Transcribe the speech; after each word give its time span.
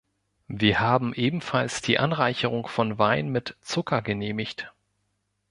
Wir 0.47 0.79
haben 0.79 1.13
ebenfalls 1.13 1.83
die 1.83 1.99
Anreicherung 1.99 2.65
von 2.65 2.97
Wein 2.97 3.29
mit 3.29 3.55
Zucker 3.61 4.01
genehmigt. 4.01 4.73